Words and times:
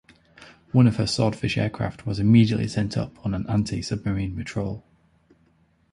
One 0.71 0.87
of 0.87 0.95
her 0.95 1.05
Swordfish 1.05 1.59
aircraft 1.59 2.07
was 2.07 2.17
immediately 2.17 2.67
sent 2.67 2.97
up 2.97 3.23
on 3.23 3.35
an 3.35 3.45
anti-submarine 3.47 4.35
patrol. 4.35 4.83